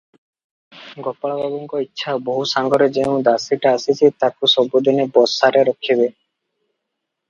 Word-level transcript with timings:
ଗୋପାଳବାବୁଙ୍କ 1.07 1.81
ଇଚ୍ଛା, 1.85 2.15
ବୋହୂ 2.31 2.49
ସାଙ୍ଗରେ 2.55 2.89
ଯେଉଁ 2.97 3.15
ଦାସୀଟା 3.29 3.77
ଆସିଛି, 3.81 4.13
ତାକୁ 4.27 4.53
ସବୁଦିନେ 4.59 5.09
ବସାରେ 5.21 5.67
ରଖିବେ। 5.73 6.13